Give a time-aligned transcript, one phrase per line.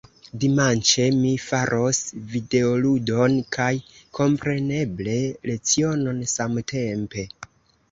[0.43, 1.99] Dimanĉe, mi faros
[2.31, 3.69] videoludon kaj
[4.21, 5.21] kompreneble
[5.53, 7.31] lecionon samtempe.